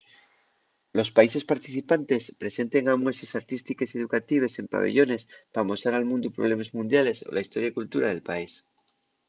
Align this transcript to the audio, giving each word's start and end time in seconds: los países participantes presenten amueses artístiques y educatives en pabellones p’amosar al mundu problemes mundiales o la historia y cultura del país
los 0.97 1.09
países 1.17 1.43
participantes 1.51 2.23
presenten 2.41 2.85
amueses 2.95 3.35
artístiques 3.41 3.89
y 3.93 3.99
educatives 4.01 4.53
en 4.61 4.71
pabellones 4.73 5.21
p’amosar 5.53 5.93
al 5.95 6.09
mundu 6.11 6.27
problemes 6.37 6.69
mundiales 6.77 7.17
o 7.27 7.29
la 7.35 7.43
historia 7.45 7.67
y 7.71 7.77
cultura 7.79 8.07
del 8.09 8.25
país 8.29 8.51